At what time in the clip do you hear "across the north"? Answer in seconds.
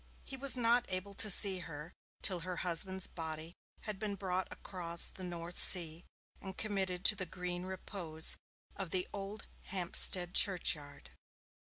4.51-5.59